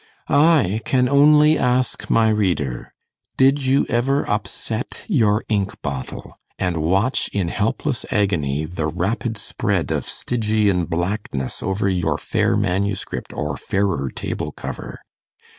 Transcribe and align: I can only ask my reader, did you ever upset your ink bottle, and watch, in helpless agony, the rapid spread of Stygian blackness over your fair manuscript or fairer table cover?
I 0.29 0.81
can 0.83 1.07
only 1.07 1.59
ask 1.59 2.09
my 2.09 2.29
reader, 2.29 2.91
did 3.37 3.63
you 3.63 3.85
ever 3.87 4.27
upset 4.27 5.01
your 5.07 5.43
ink 5.47 5.79
bottle, 5.83 6.39
and 6.57 6.77
watch, 6.77 7.29
in 7.33 7.49
helpless 7.49 8.03
agony, 8.09 8.65
the 8.65 8.87
rapid 8.87 9.37
spread 9.37 9.91
of 9.91 10.07
Stygian 10.07 10.85
blackness 10.85 11.61
over 11.61 11.87
your 11.87 12.17
fair 12.17 12.57
manuscript 12.57 13.31
or 13.31 13.57
fairer 13.57 14.09
table 14.09 14.51
cover? 14.51 15.01